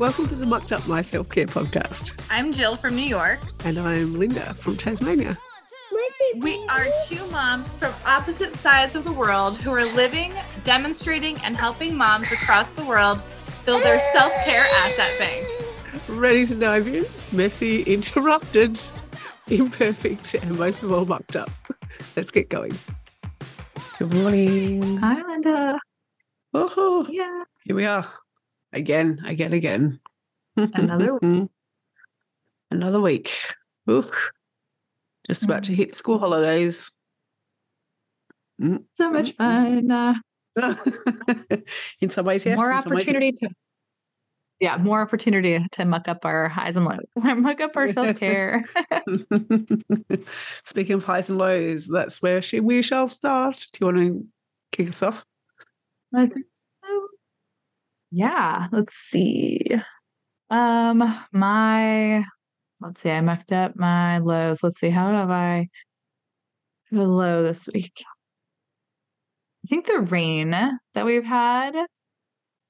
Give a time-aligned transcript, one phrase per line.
[0.00, 2.18] Welcome to the Mucked Up My Self Care podcast.
[2.30, 3.38] I'm Jill from New York.
[3.64, 5.36] And I'm Linda from Tasmania.
[6.38, 10.32] We are two moms from opposite sides of the world who are living,
[10.64, 13.20] demonstrating, and helping moms across the world
[13.66, 15.46] build their self care asset bank.
[16.08, 17.04] Ready to dive in?
[17.32, 18.80] Messy, interrupted,
[19.48, 21.50] imperfect, and most of all, mucked up.
[22.16, 22.72] Let's get going.
[23.98, 24.96] Good morning.
[24.96, 25.78] Hi, Linda.
[26.54, 27.40] Oh, Yeah.
[27.64, 28.08] here we are.
[28.72, 30.00] Again, again, again.
[30.56, 31.18] Another
[32.70, 33.36] Another week.
[33.90, 34.10] Oof.
[35.26, 36.92] Just about to hit school holidays.
[38.60, 38.84] Mm.
[38.96, 39.90] So much fun.
[39.90, 40.14] Uh,
[42.00, 42.56] in some ways, yes.
[42.56, 43.48] more some ways, opportunity to
[44.58, 46.98] yeah more opportunity to muck up our highs and lows
[47.38, 48.64] muck up our self-care
[50.64, 53.66] Speaking of highs and lows, that's where she, we shall start.
[53.72, 54.26] Do you want to
[54.72, 55.24] kick us off?
[56.14, 56.46] I think.
[58.10, 59.60] Yeah let's see.
[60.50, 60.98] Um
[61.32, 62.24] my
[62.80, 64.62] let's see i mucked up my lows.
[64.62, 65.68] Let's see how have i
[66.92, 68.02] a low this week?
[69.64, 71.74] I think the rain that we've had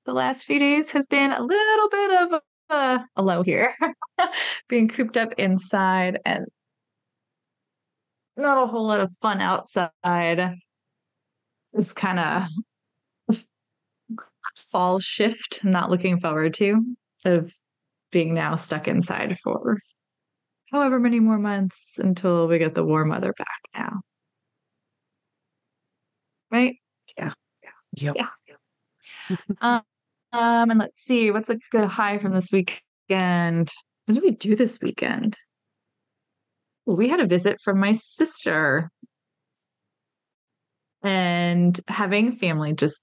[0.04, 3.74] the last few days has been a little bit of a, a low here.
[4.68, 6.46] Being cooped up inside and
[8.36, 10.56] not a whole lot of fun outside.
[11.72, 12.42] It's kind of
[14.70, 16.84] fall shift I'm not looking forward to
[17.24, 17.52] of
[18.12, 19.78] being now stuck inside for
[20.72, 24.00] however many more months until we get the warm weather back now
[26.50, 26.76] right
[27.96, 28.16] Yep.
[28.16, 29.36] Yeah.
[29.60, 29.82] um,
[30.32, 33.70] um, and let's see, what's a good high from this weekend?
[34.06, 35.36] What did we do this weekend?
[36.86, 38.90] Well, we had a visit from my sister.
[41.02, 43.02] And having family just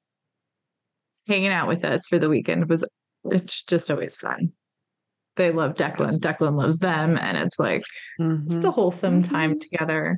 [1.28, 2.86] hanging out with us for the weekend was
[3.26, 4.52] it's just always fun.
[5.36, 6.20] They love Declan.
[6.20, 7.18] Declan loves them.
[7.18, 7.84] And it's like
[8.20, 8.50] Mhm.
[8.50, 10.18] just a wholesome time together.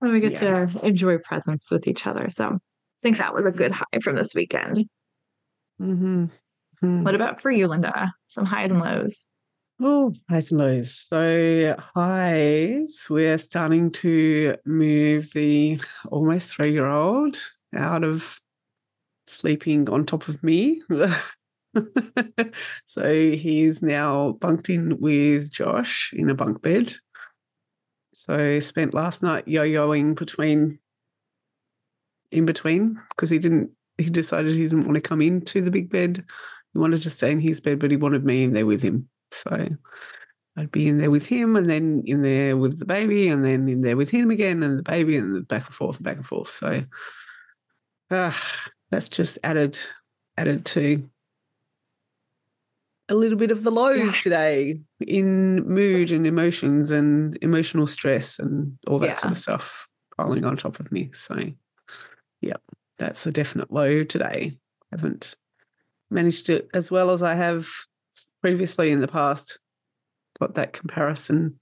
[0.00, 2.28] And we get to enjoy presence with each other.
[2.28, 2.58] So I
[3.02, 4.86] think that was a good high from this weekend.
[5.80, 6.30] Mhm.
[6.82, 7.04] Mhm.
[7.04, 8.12] What about for you, Linda?
[8.26, 9.26] Some highs and lows.
[9.80, 10.94] Oh, highs and lows.
[10.94, 15.80] So highs, we're starting to move the
[16.10, 17.38] almost three-year-old
[17.74, 18.40] out of
[19.30, 20.82] sleeping on top of me.
[22.84, 26.94] so he's now bunked in with Josh in a bunk bed.
[28.12, 30.78] So spent last night yo-yoing between
[32.32, 35.90] in between because he didn't he decided he didn't want to come into the big
[35.90, 36.24] bed.
[36.72, 39.08] He wanted to stay in his bed, but he wanted me in there with him.
[39.30, 39.68] So
[40.56, 43.68] I'd be in there with him and then in there with the baby and then
[43.68, 46.26] in there with him again and the baby and back and forth and back and
[46.26, 46.48] forth.
[46.48, 46.82] So
[48.10, 49.78] ah, that's just added
[50.36, 51.08] added to
[53.08, 54.20] a little bit of the lows Yeah.
[54.22, 60.44] today in mood and emotions and emotional stress and all that sort of stuff piling
[60.44, 61.10] on top of me.
[61.12, 61.36] So
[62.40, 62.62] yep,
[62.98, 64.58] that's a definite low today.
[64.92, 65.34] Haven't
[66.10, 67.68] managed it as well as I have
[68.40, 69.58] previously in the past.
[70.38, 71.58] Got that comparison,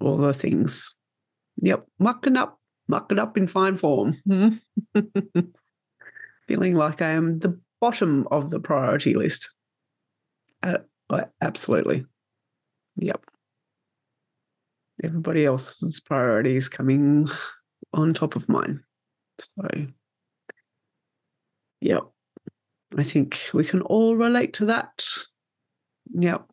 [0.00, 0.94] all the things.
[1.60, 4.16] Yep, mucking up, mucking up in fine form.
[6.48, 9.50] Feeling like I am the bottom of the priority list.
[10.62, 10.78] Uh,
[11.40, 12.06] absolutely.
[12.96, 13.22] Yep.
[15.04, 17.28] Everybody else's priorities coming
[17.92, 18.80] on top of mine.
[19.38, 19.68] So,
[21.80, 22.02] yep.
[22.96, 25.04] I think we can all relate to that.
[26.14, 26.46] Yep.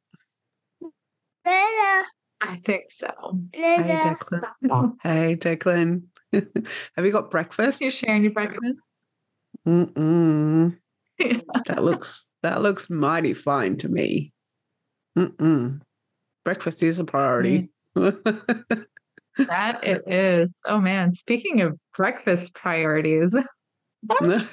[1.45, 3.39] I think so.
[3.53, 4.95] Hey, Declan.
[5.03, 6.03] Hey, Declan.
[6.33, 7.81] Have you got breakfast?
[7.81, 8.75] You're sharing your breakfast.
[9.67, 10.77] Mm-mm.
[11.67, 14.33] That looks that looks mighty fine to me.
[15.17, 15.79] Mm-mm.
[16.43, 17.69] Breakfast is a priority.
[19.37, 20.53] That it is.
[20.65, 21.13] Oh man.
[21.13, 23.35] Speaking of breakfast priorities,
[24.09, 24.45] I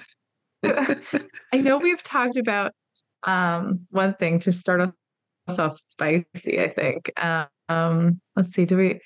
[1.53, 2.73] know we've talked about
[3.23, 4.81] um one thing to start
[5.49, 7.13] us off spicy, I think.
[7.17, 9.01] Um let's see, do we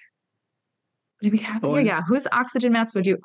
[1.20, 3.19] do we have Go yeah, Whose oxygen mask would you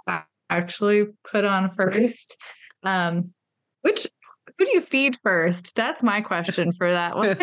[0.49, 2.37] actually put on first?
[2.83, 3.33] Um
[3.81, 4.07] which
[4.57, 5.75] who do you feed first?
[5.75, 7.35] That's my question for that one.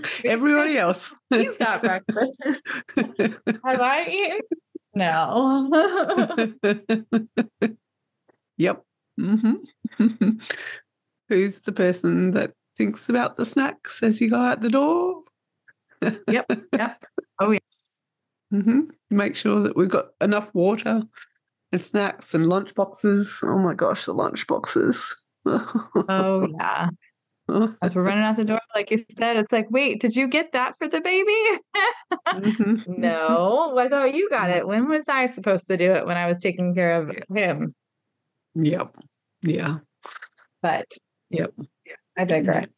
[0.24, 1.14] Everybody else.
[1.30, 2.62] He's got breakfast.
[2.96, 4.40] Have I eaten?
[4.94, 5.70] No.
[8.56, 8.82] yep.
[9.18, 9.54] hmm
[11.28, 15.22] Who's the person that thinks about the snacks as you go out the door?
[16.28, 16.46] yep.
[16.72, 17.04] Yep.
[17.40, 17.58] Oh, yeah.
[18.52, 18.80] Mm hmm
[19.10, 21.02] Make sure that we've got enough water
[21.72, 23.40] and snacks and lunch boxes.
[23.42, 25.14] Oh my gosh, the lunch boxes.
[25.46, 26.88] Oh yeah.
[27.82, 30.52] As we're running out the door, like you said, it's like, wait, did you get
[30.52, 31.60] that for the baby?
[32.28, 32.86] Mhm.
[32.98, 34.66] no, I thought you got it.
[34.66, 37.74] When was I supposed to do it when I was taking care of him?
[38.54, 38.96] Yep.
[39.42, 39.78] Yeah.
[40.62, 40.86] But
[41.30, 41.52] Yep.
[42.16, 42.68] I digress.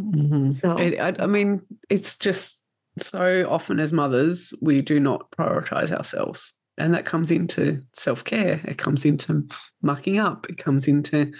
[0.00, 0.60] Mhm.
[0.60, 2.66] So It, I, I mean, it's just
[2.98, 6.54] so often as mothers, we do not prioritize ourselves.
[6.78, 8.60] And that comes into self care.
[8.64, 9.46] It comes into
[9.82, 10.46] mucking up.
[10.48, 11.32] It comes into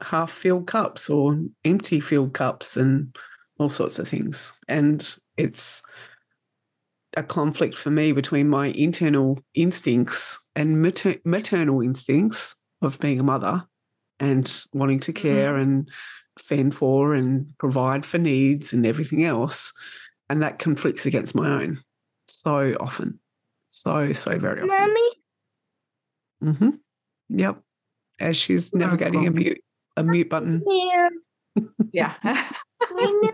[0.00, 3.16] half filled cups or empty filled cups and
[3.58, 4.52] all sorts of things.
[4.68, 5.82] And it's
[7.16, 13.24] a conflict for me between my internal instincts and mater- maternal instincts of being a
[13.24, 13.64] mother
[14.18, 15.28] and wanting to mm-hmm.
[15.28, 15.90] care and
[16.38, 19.72] fend for and provide for needs and everything else.
[20.28, 21.82] And that conflicts against my own
[22.28, 23.18] so often.
[23.72, 24.68] So, so very often.
[26.40, 26.70] Mommy, hmm
[27.30, 27.62] Yep.
[28.20, 29.60] As she's That's navigating a mute
[29.96, 30.62] a mute button.
[30.66, 31.08] yeah.
[31.92, 32.14] yeah.
[32.22, 33.30] I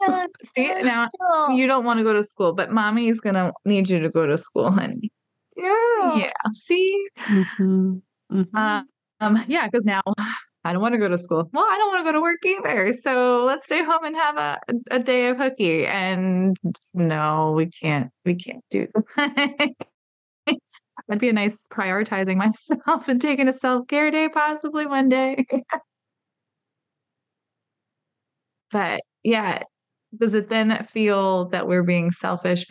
[0.00, 0.26] know.
[0.56, 1.08] See, now
[1.54, 4.38] you don't want to go to school, but mommy's gonna need you to go to
[4.38, 5.12] school, honey.
[5.56, 6.14] No.
[6.16, 6.32] Yeah.
[6.52, 7.08] See?
[7.18, 8.00] Mhm.
[8.32, 8.48] Mhm.
[8.54, 8.82] Uh,
[9.20, 10.00] um, yeah, because now
[10.68, 11.48] I don't want to go to school.
[11.50, 12.92] Well, I don't want to go to work either.
[13.00, 14.60] So let's stay home and have a,
[14.90, 15.86] a day of hooky.
[15.86, 16.58] And
[16.92, 18.10] no, we can't.
[18.26, 18.86] We can't do
[19.16, 19.70] that.
[21.08, 22.36] That'd be a nice prioritizing
[22.76, 25.46] myself and taking a self care day possibly one day.
[28.70, 29.62] but yeah,
[30.20, 32.66] does it then feel that we're being selfish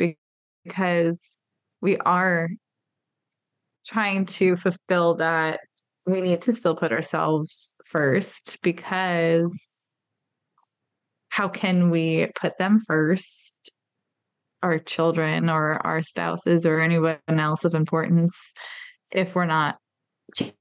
[0.64, 1.40] because
[1.82, 2.48] we are
[3.88, 5.62] trying to fulfill that
[6.06, 9.86] we need to still put ourselves first because
[11.30, 13.54] how can we put them first?
[14.64, 18.54] Our children or our spouses or anyone else of importance
[19.12, 19.78] if we're not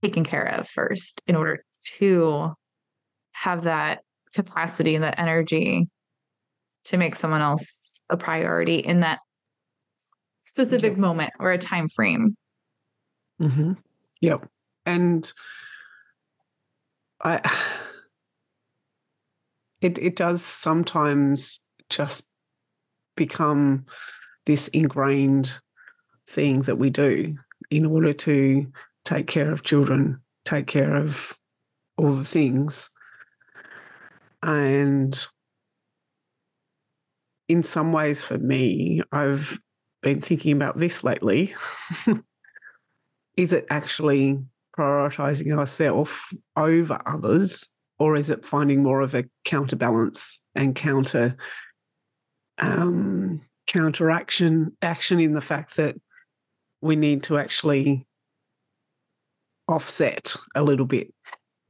[0.02, 1.64] taken care of first in order
[1.98, 2.52] to
[3.32, 4.00] have that
[4.34, 5.88] capacity and that energy
[6.84, 9.18] to make someone else a priority in that
[10.40, 12.36] specific moment or a time frame.
[13.40, 13.72] Hmm
[14.20, 14.48] Yep.
[14.84, 15.30] And
[17.22, 17.40] I
[19.80, 22.28] it it does sometimes just
[23.16, 23.86] become
[24.44, 25.58] this ingrained
[26.28, 27.34] thing that we do
[27.70, 28.66] in order to
[29.04, 31.36] take care of children, take care of
[31.96, 32.90] all the things.
[34.42, 35.26] And
[37.48, 39.58] in some ways for me, I've
[40.02, 41.54] been thinking about this lately.
[43.36, 44.38] is it actually
[44.78, 46.12] prioritizing ourselves
[46.56, 47.68] over others,
[47.98, 51.36] or is it finding more of a counterbalance and counter
[52.58, 55.96] um, counteraction action in the fact that
[56.80, 58.06] we need to actually
[59.68, 61.12] offset a little bit?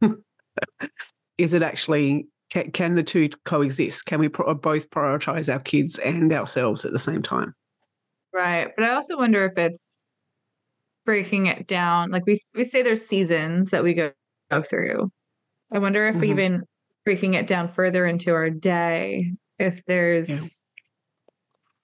[1.38, 4.06] is it actually can, can the two coexist?
[4.06, 7.54] Can we pro- both prioritize our kids and ourselves at the same time?
[8.32, 8.70] Right.
[8.76, 10.05] But I also wonder if it's
[11.06, 12.10] breaking it down.
[12.10, 14.12] Like we we say there's seasons that we go,
[14.50, 15.10] go through.
[15.72, 16.24] I wonder if Mhm.
[16.24, 16.64] even
[17.04, 20.62] breaking it down further into our day, if there's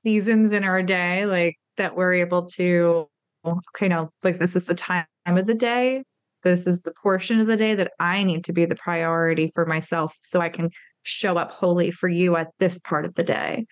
[0.05, 3.09] seasons in our day like that we're able to
[3.45, 6.03] okay, no, like this is the time of the day.
[6.43, 9.65] This is the portion of the day that I need to be the priority for
[9.65, 10.71] myself so I can
[11.05, 13.67] show up wholly for you at this part of the day.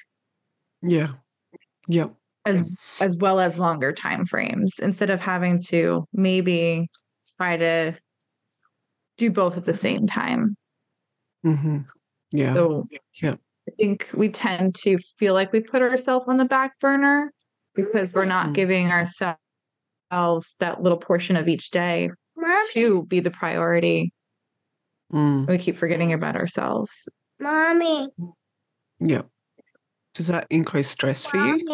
[0.83, 1.15] Yeah.
[1.89, 2.15] Yep.
[2.47, 2.63] As
[3.01, 6.89] as well as longer time frames instead of having to maybe
[7.37, 7.95] try to
[9.19, 10.57] do both at the same time.
[11.43, 11.79] hmm
[12.31, 12.55] Yeah.
[12.55, 12.89] So
[13.23, 13.35] yeah.
[13.69, 17.31] I think we tend to feel like we've put ourselves on the back burner
[17.75, 18.55] because we're not Mm.
[18.55, 19.37] giving ourselves
[20.59, 22.11] that little portion of each day
[22.73, 24.13] to be the priority.
[25.13, 25.47] Mm.
[25.47, 27.09] We keep forgetting about ourselves.
[27.41, 28.09] mommy,
[28.99, 29.23] Yeah.
[30.15, 31.65] Does that increase stress for you?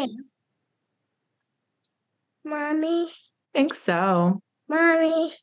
[2.47, 3.11] Mommy, mommy,
[3.55, 4.41] I think so.
[4.69, 5.35] mommy,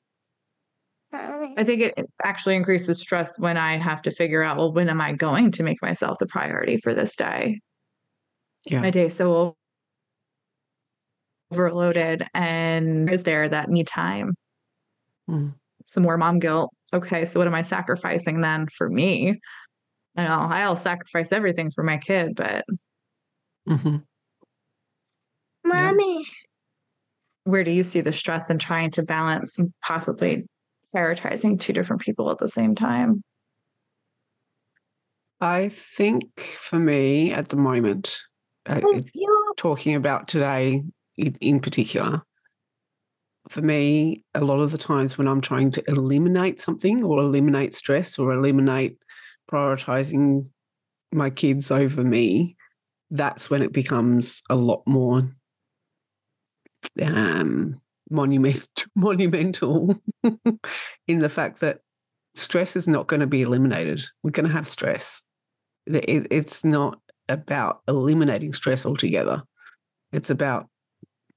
[1.12, 1.54] mommy.
[1.58, 4.90] I think it it actually increases stress when I have to figure out, well, when
[4.90, 7.60] am I going to make myself the priority for this day?
[8.66, 8.82] Yeah.
[8.82, 9.56] My day is so
[11.52, 14.34] overloaded, and is there that me time?
[15.30, 15.54] Mm.
[15.88, 16.72] Some more mom guilt.
[16.94, 19.40] Okay, so what am I sacrificing then for me?
[20.16, 22.64] I know I'll sacrifice everything for my kid, but
[23.68, 23.98] hmm
[25.66, 26.26] Mommy,
[27.44, 30.46] where do you see the stress in trying to balance and possibly
[30.96, 33.24] prioritizing two different people at the same time?
[35.42, 38.22] I think for me at the moment,
[38.66, 38.80] uh,
[39.58, 40.84] talking about today
[41.18, 42.22] in, in particular,
[43.50, 47.74] for me, a lot of the times when I'm trying to eliminate something or eliminate
[47.74, 48.98] stress or eliminate
[49.52, 50.48] prioritizing
[51.12, 52.56] my kids over me,
[53.12, 55.30] that's when it becomes a lot more
[57.02, 59.96] um, monument, monumental
[61.08, 61.80] in the fact that
[62.36, 64.02] stress is not going to be eliminated.
[64.24, 65.22] We're going to have stress.
[65.86, 67.00] It, it's not
[67.30, 69.44] about eliminating stress altogether.
[70.12, 70.68] It's about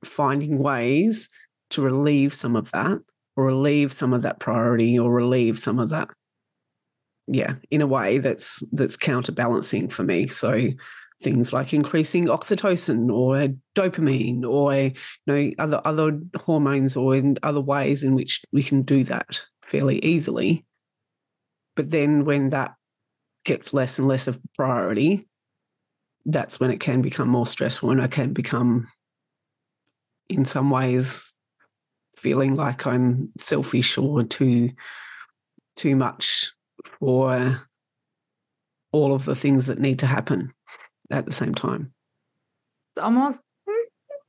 [0.04, 1.28] finding ways
[1.70, 3.00] to relieve some of that
[3.36, 6.08] or relieve some of that priority or relieve some of that
[7.26, 10.68] yeah in a way that's that's counterbalancing for me so
[11.22, 14.92] things like increasing oxytocin or dopamine or you
[15.26, 19.98] know other other hormones or in other ways in which we can do that fairly
[20.04, 20.64] easily.
[21.74, 22.74] But then when that
[23.44, 25.28] gets less and less of priority
[26.26, 28.88] that's when it can become more stressful and i can become
[30.28, 31.32] in some ways
[32.16, 34.70] feeling like i'm selfish or too
[35.76, 36.52] too much
[36.84, 37.62] for
[38.92, 40.52] all of the things that need to happen
[41.10, 41.92] at the same time.
[42.90, 43.50] It's almost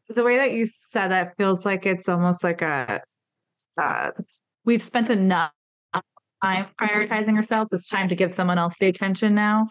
[0.10, 3.02] the way that you said that feels like it's almost like a
[3.78, 4.12] uh,
[4.66, 5.52] we've spent enough
[6.44, 7.72] time prioritizing ourselves.
[7.74, 9.68] It's time to give someone else the attention now.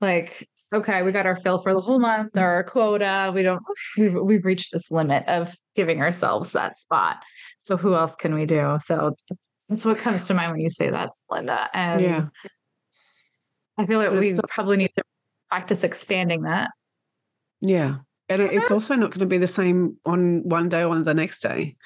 [0.00, 3.32] Like, okay, we got our fill for the whole month or our quota.
[3.34, 3.62] We don't
[3.96, 7.16] we've we've reached this limit of giving ourselves that spot.
[7.58, 8.78] So who else can we do?
[8.84, 9.16] So
[9.68, 11.68] that's what comes to mind when you say that, Linda.
[11.74, 12.26] And Yeah.
[13.76, 15.04] I feel like we probably need to
[15.48, 16.70] practice expanding that.
[17.60, 17.96] Yeah.
[18.28, 21.14] And it- it's also not going to be the same on one day or the
[21.14, 21.76] next day.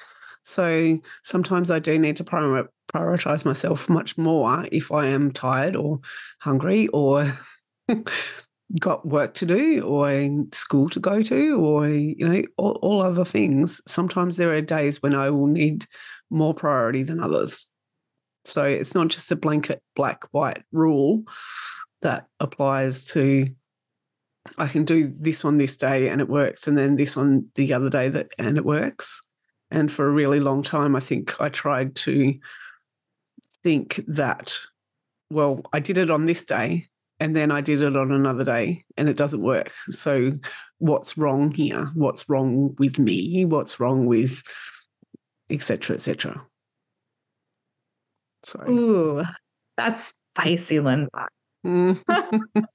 [0.43, 6.01] So sometimes I do need to prioritize myself much more if I am tired or
[6.41, 7.31] hungry or
[8.79, 13.23] got work to do or school to go to or, you know, all, all other
[13.23, 13.81] things.
[13.87, 15.85] Sometimes there are days when I will need
[16.29, 17.67] more priority than others.
[18.45, 21.23] So it's not just a blanket black white rule
[22.03, 23.47] that applies to
[24.57, 27.73] I can do this on this day and it works, and then this on the
[27.73, 29.21] other day that and it works.
[29.71, 32.35] And for a really long time, I think I tried to
[33.63, 34.57] think that,
[35.31, 36.87] well, I did it on this day
[37.19, 39.71] and then I did it on another day and it doesn't work.
[39.89, 40.33] So
[40.77, 41.89] what's wrong here?
[41.95, 43.45] What's wrong with me?
[43.45, 44.43] What's wrong with
[45.49, 45.65] etc.
[45.65, 46.45] cetera, et cetera.
[48.43, 49.23] So Ooh,
[49.77, 51.29] that's spicy, Linda.
[51.65, 52.01] Mm.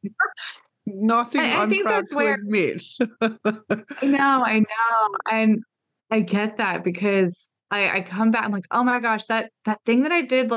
[0.87, 2.83] nothing I- I think that's to where- admit.
[3.21, 5.09] I know, I know.
[5.30, 5.62] And
[6.11, 9.78] I get that because I, I come back, I'm like, oh my gosh, that that
[9.85, 10.50] thing that I did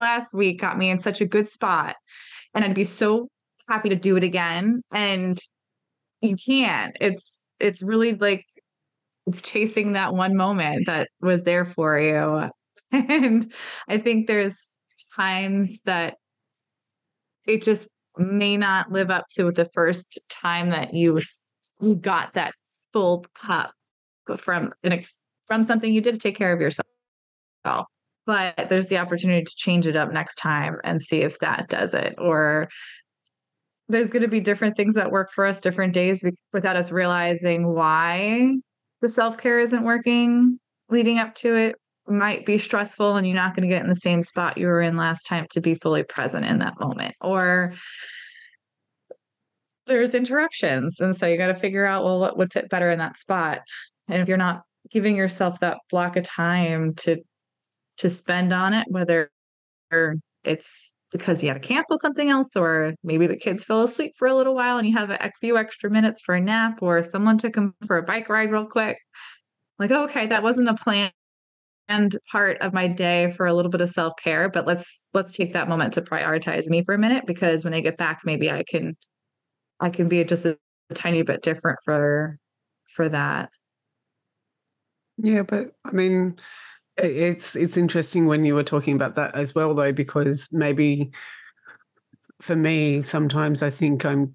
[0.00, 1.96] last week got me in such a good spot.
[2.54, 3.28] And I'd be so
[3.68, 4.82] happy to do it again.
[4.94, 5.38] And
[6.22, 6.96] you can't.
[7.00, 8.46] It's it's really like
[9.26, 12.50] it's chasing that one moment that was there for you.
[12.92, 13.52] And
[13.88, 14.68] I think there's
[15.16, 16.16] times that
[17.46, 17.86] it just
[18.18, 21.20] may not live up to the first time that you
[21.80, 22.54] you got that
[22.92, 23.72] full cup
[24.36, 26.86] from an ex- from something you did to take care of yourself.
[28.24, 31.92] But there's the opportunity to change it up next time and see if that does
[31.92, 32.14] it.
[32.18, 32.68] Or
[33.88, 36.22] there's going to be different things that work for us different days
[36.52, 38.54] without us realizing why
[39.00, 40.58] the self care isn't working
[40.88, 41.74] leading up to it
[42.08, 44.80] might be stressful and you're not going to get in the same spot you were
[44.80, 47.14] in last time to be fully present in that moment.
[47.20, 47.74] Or
[49.86, 51.00] there's interruptions.
[51.00, 53.60] And so you got to figure out, well, what would fit better in that spot.
[54.08, 57.18] And if you're not giving yourself that block of time to
[57.98, 59.30] to spend on it, whether
[60.44, 64.26] it's because you had to cancel something else, or maybe the kids fell asleep for
[64.26, 67.36] a little while and you have a few extra minutes for a nap, or someone
[67.38, 68.96] took them for a bike ride real quick.
[69.78, 70.74] Like, okay, that wasn't a
[71.92, 75.52] planned part of my day for a little bit of self-care, but let's let's take
[75.52, 78.64] that moment to prioritize me for a minute because when they get back, maybe I
[78.68, 78.96] can
[79.80, 80.56] I can be just a
[80.94, 82.38] tiny bit different for
[82.94, 83.50] for that.
[85.18, 86.36] Yeah, but I mean,
[86.96, 91.10] it's it's interesting when you were talking about that as well, though, because maybe
[92.40, 94.34] for me, sometimes I think I'm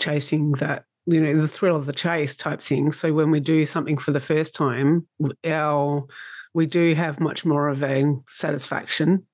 [0.00, 2.92] chasing that, you know, the thrill of the chase type thing.
[2.92, 5.06] So when we do something for the first time,
[5.44, 6.06] our
[6.54, 9.26] we do have much more of a satisfaction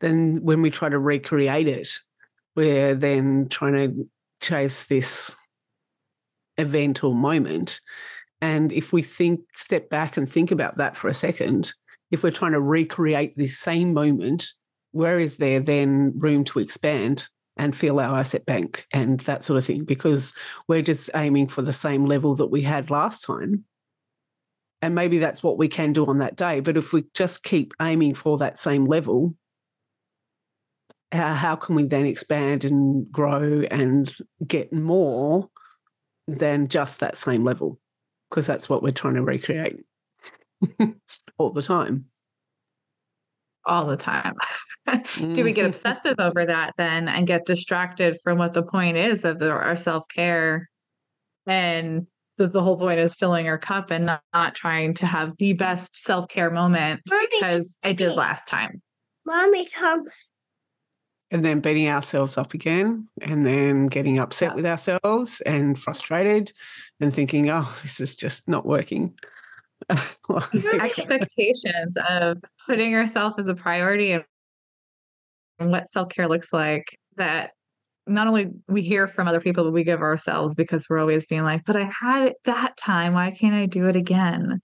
[0.00, 1.88] than when we try to recreate it.
[2.54, 4.08] We're then trying to
[4.40, 5.36] chase this
[6.56, 7.80] event or moment.
[8.40, 11.72] And if we think, step back and think about that for a second,
[12.10, 14.52] if we're trying to recreate this same moment,
[14.92, 19.58] where is there then room to expand and fill our asset bank and that sort
[19.58, 19.84] of thing?
[19.84, 20.34] Because
[20.68, 23.64] we're just aiming for the same level that we had last time.
[24.80, 26.60] And maybe that's what we can do on that day.
[26.60, 29.34] But if we just keep aiming for that same level,
[31.10, 34.14] how, how can we then expand and grow and
[34.46, 35.48] get more
[36.28, 37.80] than just that same level?
[38.30, 39.80] Because that's what we're trying to recreate
[41.38, 42.06] all the time.
[43.66, 44.34] all the time.
[45.34, 45.68] Do we get Mhm.
[45.68, 49.76] obsessive over that then and get distracted from what the point is of the, our
[49.76, 50.70] self care?
[51.46, 52.06] And
[52.38, 55.52] that the whole point is filling our cup and not, not trying to have the
[55.52, 58.80] best self care moment Mommy, because I did last time.
[59.26, 60.04] mommy, Tom.
[61.30, 64.54] and then beating ourselves up again and then getting upset Yeah.
[64.54, 66.52] with ourselves and frustrated
[67.00, 69.14] and thinking oh this is just not working
[70.80, 74.24] expectations of putting yourself as a priority and
[75.58, 77.50] and what self care looks like that
[78.08, 81.42] not only we hear from other people, but we give ourselves because we're always being
[81.42, 83.14] like, but I had it that time.
[83.14, 84.60] Why can't I do it again?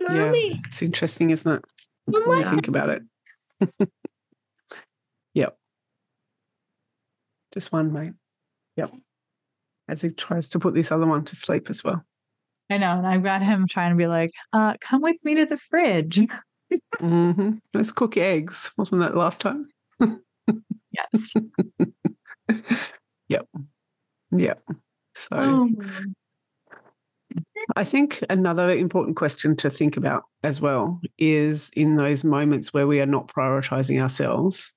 [0.00, 1.64] Mommy, it's interesting isn't it
[2.06, 3.02] when you think about it
[5.34, 5.56] yep
[7.52, 8.14] just one mate
[8.76, 8.90] yep
[9.88, 12.02] as he tries to put this other one to sleep as well
[12.72, 12.96] I know.
[12.96, 16.20] And I've got him trying to be like, uh, come with me to the fridge.
[16.98, 19.66] hmm let's cook eggs wasn't that last time
[21.12, 21.34] Yes.
[23.28, 23.46] yep
[24.32, 24.62] yep
[25.14, 25.70] so Oh.
[27.76, 32.86] I think another important question to think about as well is in those moments where
[32.86, 34.72] we are not prioritizing ourselves.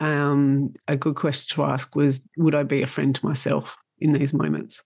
[0.00, 4.12] Um, a good question to ask was Would I be a friend to myself in
[4.12, 4.82] these moments?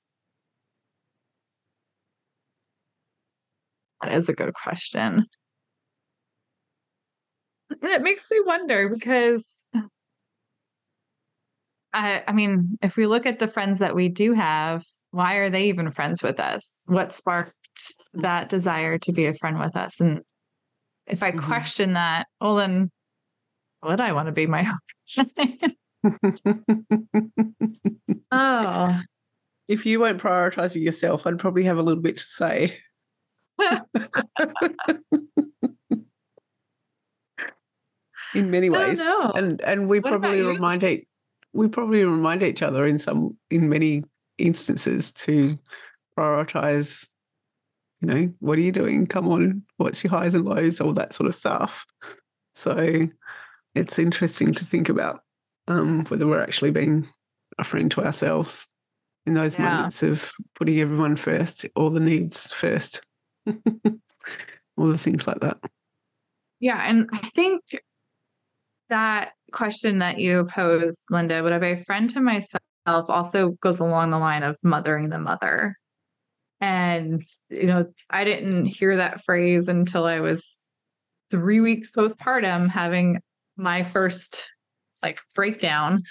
[4.03, 5.27] That is a good question.
[7.71, 9.65] And it makes me wonder because
[11.93, 15.51] I I mean, if we look at the friends that we do have, why are
[15.51, 16.83] they even friends with us?
[16.87, 17.53] What sparked
[18.15, 20.01] that desire to be a friend with us?
[20.01, 20.23] And
[21.07, 21.43] if I Mhm.
[21.47, 22.91] question that, well then
[23.83, 24.71] would I want to be my
[28.33, 29.01] Oh.
[29.69, 32.79] if you weren't prioritizing yourself, I'd probably have a little bit to say.
[38.35, 39.01] in many ways.
[39.01, 41.07] And and we What probably remind each
[41.53, 44.05] we probably remind each other in some in many
[44.39, 45.59] instances to
[46.19, 47.09] prioritize,
[48.01, 49.07] you know, what are you doing?
[49.07, 51.85] Come on, what's your highs and lows, all that sort of stuff.
[52.55, 53.09] So
[53.75, 55.21] it's interesting to think about
[55.69, 57.09] um, whether we're actually being
[57.59, 58.69] a friend to ourselves
[59.27, 59.71] in those Yeah.
[59.71, 63.07] moments of putting everyone first, all the needs first,
[63.47, 65.59] all the things like that.
[66.61, 67.63] Yeah, and I think
[68.89, 73.81] that question that you posed, Linda, would I be a friend to myself also goes
[73.81, 75.77] along the line of mothering the mother.
[76.61, 80.65] And, you know, I didn't hear that phrase until I was
[81.31, 83.21] three weeks postpartum having
[83.57, 84.49] my first
[85.03, 86.03] like breakdown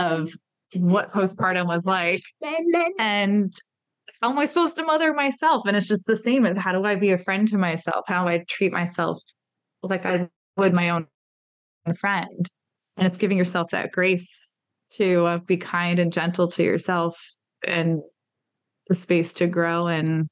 [0.00, 0.30] of
[0.74, 2.22] what postpartum was like
[2.98, 3.52] and
[4.22, 5.66] how am I supposed to mother myself?
[5.66, 8.04] And it's just the same as how do I be a friend to myself?
[8.06, 9.18] How do I treat myself
[9.82, 11.06] like I would my own
[11.98, 12.48] friend?
[12.96, 14.56] And it's giving yourself that grace
[14.96, 17.18] to uh, be kind and gentle to yourself
[17.66, 18.02] and
[18.88, 20.28] the space to grow and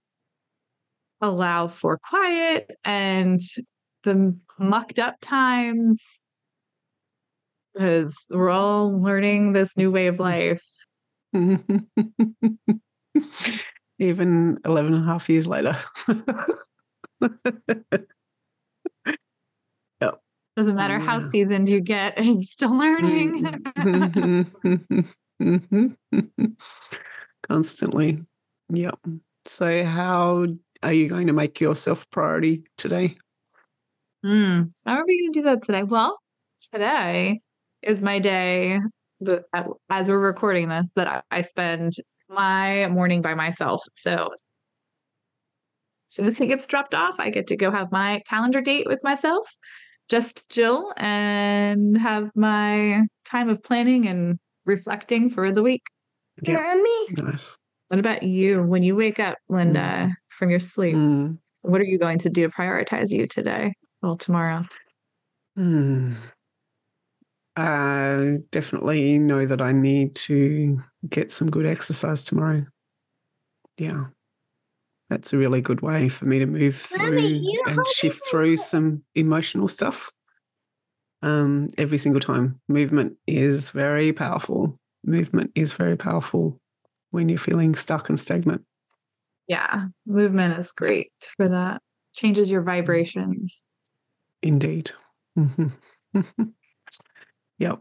[1.20, 3.40] allow for quiet and
[4.04, 6.20] the mucked up times
[7.72, 10.62] because we're all learning this new way of life.
[13.98, 15.76] Even 11 and a half years later.
[20.60, 21.26] Doesn't matter how Yeah.
[21.26, 23.64] seasoned you get, you're still learning.
[27.48, 28.22] Constantly.
[28.68, 28.98] Yep.
[29.46, 30.44] So, how
[30.82, 33.16] are you going to make yourself a priority today?
[34.22, 34.64] Hmm.
[34.84, 35.82] How are we going to do that today?
[35.82, 36.18] Well,
[36.70, 37.40] today
[37.80, 38.78] is my day
[39.20, 39.44] that,
[39.88, 41.94] as we're recording this, that I, I spend
[42.28, 43.82] my morning by myself.
[43.94, 48.60] So, as soon as he gets dropped off, I get to go have my calendar
[48.60, 49.48] date with myself,
[50.10, 55.82] just Jill, and have my time of planning and reflecting for the week.
[56.42, 56.60] Yep.
[56.60, 57.56] Mommy, Nice.
[57.88, 58.62] What about you?
[58.62, 61.38] When you wake up, Linda, from your sleep, Mm.
[61.62, 63.72] what are you going to do to prioritize you today?
[64.02, 64.64] Well, tomorrow.
[65.56, 66.14] Hmm.
[67.56, 72.64] I definitely know that I need to get some good exercise tomorrow.
[73.76, 74.06] Yeah.
[75.10, 79.02] That's a really good way for me to move through Mommy, and shift through some
[79.14, 80.10] emotional stuff.
[81.22, 82.60] Um, every single time.
[82.68, 84.78] Movement is very powerful.
[85.04, 86.58] Movement is very powerful
[87.10, 88.62] when you're feeling stuck and stagnant.
[89.48, 91.82] Yeah, movement is great for that.
[92.14, 93.64] Changes your vibrations.
[94.42, 94.92] Indeed.
[97.60, 97.80] Yep.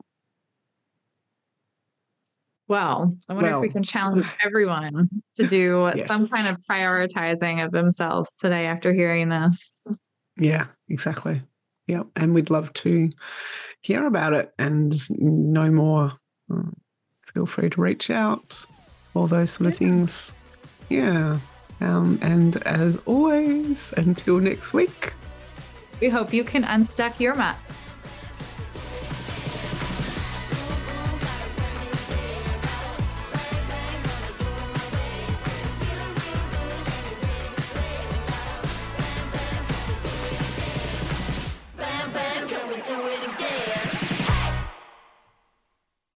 [2.69, 6.07] Well, I wonder if we can challenge everyone to do Yes.
[6.07, 9.83] some kind of prioritizing of themselves today after hearing this.
[10.37, 11.41] Yeah, exactly.
[11.87, 12.07] Yep.
[12.15, 13.09] And we'd love to
[13.81, 16.13] hear about it and know more.
[16.49, 16.73] Mm,
[17.33, 18.65] Feel free to reach out,
[19.13, 20.33] all those sort of things.
[20.89, 21.39] Yeah.
[21.81, 25.13] Um, and as always, until next week.
[26.01, 27.57] We hope you can unstuck your mat.